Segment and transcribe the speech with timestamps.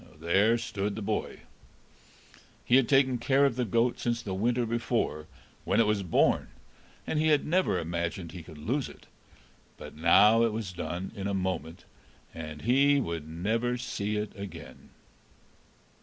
[0.19, 1.41] There stood the boy.
[2.65, 5.27] He had taken care of the goat since the winter before,
[5.63, 6.47] when it was born,
[7.05, 9.05] and he had never imagined he could lose it;
[9.77, 11.85] but now it was done in a moment,
[12.33, 14.89] and he would never see it again.